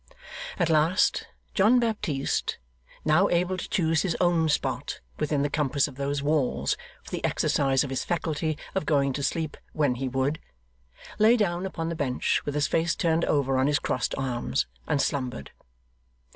[0.57, 2.57] At last, John Baptist,
[3.05, 7.23] now able to choose his own spot within the compass of those walls for the
[7.23, 10.39] exercise of his faculty of going to sleep when he would,
[11.19, 14.99] lay down upon the bench, with his face turned over on his crossed arms, and
[15.03, 15.51] slumbered.